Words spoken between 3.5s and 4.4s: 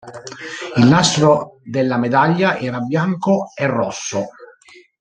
e rosso.